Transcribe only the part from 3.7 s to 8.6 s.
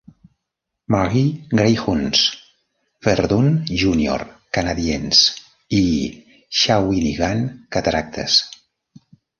Junior Canadiens i Shawinigan Cataractes.